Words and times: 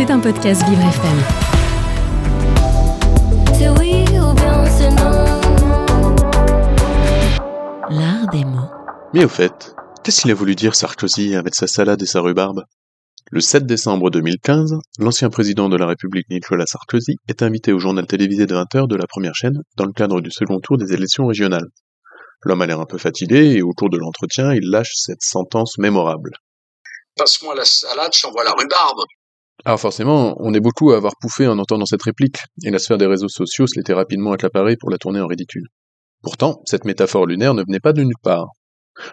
C'est 0.00 0.10
un 0.10 0.18
podcast 0.18 0.62
Vivre 0.66 0.80
FM. 0.80 1.18
L'art 7.90 8.26
des 8.32 8.46
mots. 8.46 8.70
Mais 9.12 9.26
au 9.26 9.28
fait, 9.28 9.74
qu'est-ce 10.02 10.22
qu'il 10.22 10.30
a 10.30 10.34
voulu 10.34 10.54
dire 10.54 10.74
Sarkozy 10.74 11.34
avec 11.34 11.54
sa 11.54 11.66
salade 11.66 12.00
et 12.00 12.06
sa 12.06 12.22
rhubarbe? 12.22 12.62
Le 13.30 13.42
7 13.42 13.66
décembre 13.66 14.08
2015, 14.08 14.78
l'ancien 15.00 15.28
président 15.28 15.68
de 15.68 15.76
la 15.76 15.86
République 15.86 16.30
Nicolas 16.30 16.64
Sarkozy 16.64 17.16
est 17.28 17.42
invité 17.42 17.74
au 17.74 17.78
journal 17.78 18.06
télévisé 18.06 18.46
de 18.46 18.54
20h 18.54 18.88
de 18.88 18.96
la 18.96 19.06
première 19.06 19.34
chaîne 19.34 19.58
dans 19.76 19.84
le 19.84 19.92
cadre 19.92 20.22
du 20.22 20.30
second 20.30 20.60
tour 20.60 20.78
des 20.78 20.94
élections 20.94 21.26
régionales. 21.26 21.68
L'homme 22.44 22.62
a 22.62 22.66
l'air 22.66 22.80
un 22.80 22.86
peu 22.86 22.96
fatigué 22.96 23.56
et 23.56 23.60
au 23.60 23.72
cours 23.76 23.90
de 23.90 23.98
l'entretien, 23.98 24.54
il 24.54 24.70
lâche 24.70 24.92
cette 24.94 25.20
sentence 25.20 25.76
mémorable. 25.76 26.30
Passe-moi 27.18 27.54
la 27.54 27.66
salade, 27.66 28.12
j'envoie 28.18 28.44
la 28.44 28.52
rhubarbe. 28.52 29.04
Alors 29.64 29.80
forcément, 29.80 30.36
on 30.40 30.54
est 30.54 30.60
beaucoup 30.60 30.92
à 30.92 30.96
avoir 30.96 31.12
pouffé 31.20 31.46
en 31.46 31.58
entendant 31.58 31.86
cette 31.86 32.02
réplique, 32.02 32.38
et 32.64 32.70
la 32.70 32.78
sphère 32.78 32.98
des 32.98 33.06
réseaux 33.06 33.28
sociaux 33.28 33.66
se 33.66 33.78
l'était 33.78 33.92
rapidement 33.92 34.32
accaparée 34.32 34.76
pour 34.76 34.90
la 34.90 34.98
tourner 34.98 35.20
en 35.20 35.26
ridicule. 35.26 35.66
Pourtant, 36.22 36.62
cette 36.64 36.84
métaphore 36.84 37.26
lunaire 37.26 37.54
ne 37.54 37.62
venait 37.62 37.80
pas 37.80 37.92
de 37.92 38.02
nulle 38.02 38.12
part. 38.22 38.46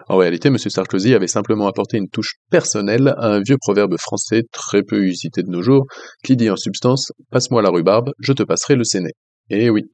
En 0.08 0.16
réalité, 0.16 0.48
M. 0.48 0.58
Sarkozy 0.58 1.14
avait 1.14 1.28
simplement 1.28 1.66
apporté 1.66 1.96
une 1.96 2.08
touche 2.08 2.34
personnelle 2.50 3.14
à 3.18 3.28
un 3.34 3.40
vieux 3.40 3.56
proverbe 3.58 3.96
français 3.98 4.42
très 4.52 4.82
peu 4.82 5.02
usité 5.02 5.42
de 5.42 5.48
nos 5.48 5.62
jours, 5.62 5.86
qui 6.24 6.36
dit 6.36 6.50
en 6.50 6.56
substance 6.56 7.12
«Passe-moi 7.30 7.62
la 7.62 7.70
rhubarbe, 7.70 8.10
je 8.18 8.32
te 8.32 8.42
passerai 8.42 8.74
le 8.74 8.84
séné». 8.84 9.10
Eh 9.50 9.70
oui. 9.70 9.84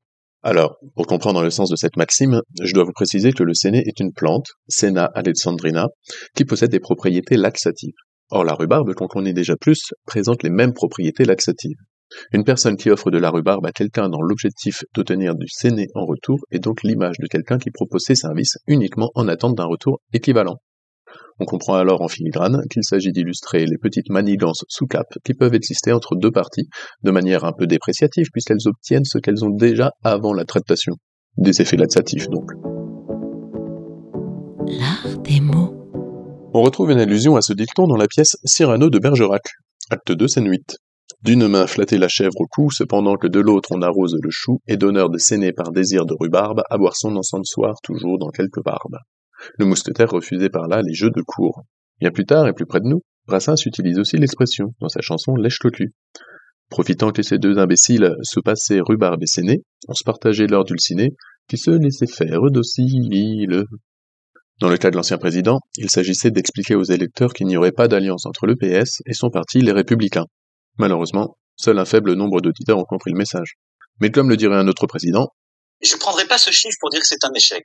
Alors, 0.42 0.77
pour 0.94 1.06
comprendre 1.06 1.42
le 1.42 1.50
sens 1.50 1.70
de 1.70 1.77
cette 1.77 1.96
maxime, 1.96 2.41
je 2.60 2.74
dois 2.74 2.84
vous 2.84 2.92
préciser 2.92 3.32
que 3.32 3.44
le 3.44 3.55
séné 3.55 3.82
est 3.86 4.00
une 4.00 4.12
plante, 4.12 4.48
Senna 4.68 5.08
alexandrina, 5.14 5.88
qui 6.34 6.44
possède 6.44 6.70
des 6.70 6.80
propriétés 6.80 7.36
laxatives. 7.36 7.94
Or, 8.30 8.45
la 8.45 8.55
rhubarbe, 8.55 8.95
qu'on 8.95 9.06
connaît 9.06 9.33
déjà 9.33 9.56
plus, 9.56 9.92
présente 10.06 10.42
les 10.42 10.51
mêmes 10.51 10.73
propriétés 10.73 11.24
laxatives. 11.24 11.78
Une 12.33 12.45
personne 12.45 12.77
qui 12.77 12.91
offre 12.91 13.10
de 13.10 13.19
la 13.19 13.30
rhubarbe 13.30 13.66
à 13.66 13.73
quelqu'un 13.73 14.08
dans 14.08 14.22
l'objectif 14.22 14.84
d'obtenir 14.94 15.34
du 15.34 15.48
séné 15.48 15.89
en 15.94 16.05
retour 16.05 16.39
est 16.50 16.58
donc 16.58 16.83
l'image 16.83 17.19
de 17.19 17.27
quelqu'un 17.27 17.58
qui 17.58 17.70
propose 17.70 18.03
ses 18.03 18.14
services 18.14 18.58
uniquement 18.66 19.11
en 19.14 19.28
attente 19.28 19.56
d'un 19.56 19.64
retour 19.64 20.00
équivalent. 20.12 20.58
On 21.41 21.44
comprend 21.44 21.75
alors 21.75 22.00
en 22.00 22.08
filigrane 22.08 22.62
qu'il 22.70 22.84
s'agit 22.84 23.12
d'illustrer 23.12 23.66
les 23.66 23.78
petites 23.78 24.08
manigances 24.11 24.64
sous 24.69 24.86
cap 24.86 25.06
qui 25.25 25.34
peuvent 25.34 25.55
exister 25.55 25.92
entre 25.92 26.14
deux 26.14 26.31
parties, 26.31 26.69
de 27.03 27.11
manière 27.11 27.44
un 27.44 27.53
peu 27.53 27.66
dépréciative 27.66 28.28
puisqu'elles 28.33 28.66
obtiennent 28.66 29.05
ce 29.05 29.19
qu'elles 29.19 29.44
ont 29.44 29.50
déjà 29.50 29.91
avant 30.03 30.33
la 30.33 30.44
traitation. 30.44 30.94
Des 31.36 31.61
effets 31.61 31.77
laxatifs 31.77 32.28
donc. 32.28 32.50
L'art 34.66 35.19
des 35.22 35.41
mots. 35.41 35.73
On 36.56 36.62
retrouve 36.62 36.92
une 36.92 37.00
allusion 37.00 37.34
à 37.34 37.42
ce 37.42 37.52
dicton 37.52 37.88
dans 37.88 37.97
la 37.97 38.06
pièce 38.06 38.36
Cyrano 38.44 38.88
de 38.88 39.00
Bergerac, 39.00 39.42
acte 39.91 40.12
2, 40.12 40.28
scène 40.28 40.48
8. 40.48 40.77
D'une 41.20 41.48
main 41.48 41.66
flatter 41.66 41.98
la 41.98 42.06
chèvre 42.06 42.36
au 42.38 42.47
cou, 42.47 42.70
cependant 42.70 43.16
que 43.16 43.27
de 43.27 43.41
l'autre 43.41 43.70
on 43.72 43.83
arrose 43.83 44.16
le 44.22 44.30
chou, 44.30 44.60
et 44.69 44.77
d'honneur 44.77 45.10
de 45.10 45.19
séné 45.19 45.52
par 45.52 45.72
désir 45.72 46.06
de 46.06 46.14
rhubarbe, 46.16 46.62
à 46.70 46.78
boire 46.78 46.94
son 46.94 47.16
encensoir 47.16 47.75
toujours 47.82 48.20
dans 48.20 48.28
quelque 48.28 48.60
barbe. 48.64 48.98
Le 49.58 49.64
mousquetaire 49.64 50.08
refusait 50.12 50.48
par 50.48 50.69
là 50.69 50.80
les 50.80 50.94
jeux 50.94 51.10
de 51.10 51.22
cour. 51.27 51.64
Bien 51.98 52.12
plus 52.12 52.25
tard 52.25 52.47
et 52.47 52.52
plus 52.52 52.66
près 52.66 52.78
de 52.78 52.86
nous, 52.86 53.02
Brassens 53.27 53.66
utilise 53.66 53.98
aussi 53.98 54.16
l'expression 54.16 54.66
dans 54.80 54.88
sa 54.88 55.00
chanson 55.00 55.34
Lèche 55.34 55.58
cocu. 55.58 55.92
Profitant 56.70 57.10
que 57.10 57.25
ces 57.25 57.38
deux 57.38 57.58
imbéciles 57.58 58.14
se 58.22 58.38
passaient 58.38 58.80
rhubarbe 58.80 59.25
et 59.25 59.27
séné, 59.27 59.64
on 59.88 59.94
se 59.94 60.05
partageait 60.05 60.47
leur 60.47 60.62
dulciné, 60.62 61.16
qui 61.48 61.58
se 61.58 61.72
laissait 61.72 62.06
faire 62.06 62.42
docile. 62.52 63.64
Dans 64.60 64.69
le 64.69 64.78
cas 64.78 64.91
de 64.91 64.97
l'ancien 64.97 65.19
président, 65.19 65.58
il 65.77 65.91
s'agissait 65.91 66.30
d'expliquer 66.30 66.77
aux 66.77 66.84
électeurs 66.84 67.33
qu'il 67.33 67.47
n'y 67.47 67.56
aurait 67.56 67.72
pas 67.72 67.88
d'alliance 67.88 68.24
entre 68.24 68.47
le 68.47 68.55
PS 68.55 69.02
et 69.06 69.12
son 69.12 69.28
parti, 69.30 69.60
les 69.60 69.72
Républicains. 69.72 70.27
Malheureusement, 70.78 71.36
seul 71.56 71.78
un 71.78 71.84
faible 71.84 72.14
nombre 72.14 72.41
d'auditeurs 72.41 72.78
ont 72.78 72.84
compris 72.84 73.10
le 73.10 73.19
message. 73.19 73.55
Mais 74.00 74.10
comme 74.10 74.28
le 74.28 74.36
dirait 74.36 74.56
un 74.56 74.69
autre 74.69 74.86
président, 74.86 75.28
Je 75.82 75.97
prendrai 75.97 76.25
pas 76.27 76.38
ce 76.38 76.50
chiffre 76.50 76.77
pour 76.80 76.91
dire 76.91 77.00
que 77.00 77.06
c'est 77.06 77.25
un 77.25 77.32
échec. 77.34 77.64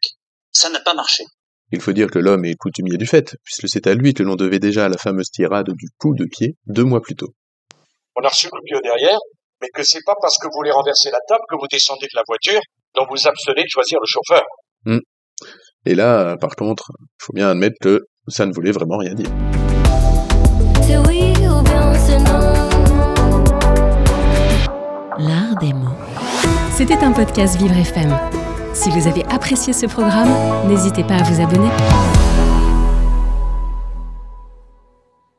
Ça 0.51 0.69
n'a 0.71 0.79
pas 0.79 0.95
marché. 0.95 1.23
il 1.71 1.79
faut 1.79 1.93
dire 1.93 2.09
que 2.09 2.17
l'homme 2.17 2.43
est 2.45 2.55
coutumier 2.55 2.97
du 2.97 3.05
fait, 3.05 3.35
puisque 3.43 3.69
c'est 3.69 3.85
à 3.85 3.93
lui 3.93 4.15
que 4.15 4.23
l'on 4.23 4.35
devait 4.35 4.57
déjà 4.59 4.89
la 4.89 4.97
fameuse 4.97 5.29
tirade 5.29 5.69
du 5.69 5.87
coup 5.99 6.15
de 6.15 6.25
pied 6.25 6.55
deux 6.65 6.83
mois 6.83 7.01
plus 7.01 7.15
tôt. 7.15 7.31
on 8.15 8.23
a 8.23 8.27
reçu 8.29 8.47
le 8.47 8.51
coup 8.51 8.57
de 8.57 8.63
pied 8.65 8.75
au 8.75 8.81
derrière, 8.81 9.19
mais 9.61 9.67
que 9.73 9.83
c'est 9.83 10.01
pas 10.05 10.15
parce 10.19 10.37
que 10.39 10.47
vous 10.47 10.57
voulez 10.57 10.71
renverser 10.71 11.11
la 11.11 11.19
table 11.27 11.43
que 11.47 11.55
vous 11.55 11.67
descendez 11.69 12.07
de 12.07 12.15
la 12.15 12.23
voiture, 12.27 12.59
dont 12.95 13.05
vous 13.07 13.27
abstenez 13.27 13.61
de 13.61 13.69
choisir 13.69 13.99
le 14.01 14.07
chauffeur. 14.07 14.43
Et 15.85 15.95
là, 15.95 16.35
par 16.37 16.55
contre, 16.55 16.91
il 16.99 17.23
faut 17.23 17.33
bien 17.33 17.49
admettre 17.49 17.77
que 17.81 18.07
ça 18.27 18.45
ne 18.45 18.53
voulait 18.53 18.71
vraiment 18.71 18.97
rien 18.97 19.13
dire. 19.13 19.29
L'art 25.17 25.55
des 25.59 25.73
mots. 25.73 25.95
C'était 26.71 27.03
un 27.03 27.11
podcast 27.11 27.57
Vivre 27.57 27.75
FM. 27.75 28.17
Si 28.73 28.89
vous 28.89 29.07
avez 29.07 29.25
apprécié 29.25 29.73
ce 29.73 29.85
programme, 29.85 30.29
n'hésitez 30.67 31.03
pas 31.03 31.15
à 31.15 31.23
vous 31.23 31.41
abonner. 31.41 31.69